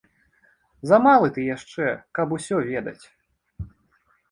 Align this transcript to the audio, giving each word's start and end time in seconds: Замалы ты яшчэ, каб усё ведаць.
Замалы 0.91 1.29
ты 1.35 1.45
яшчэ, 1.55 1.87
каб 2.21 2.27
усё 2.39 2.57
ведаць. 2.73 3.05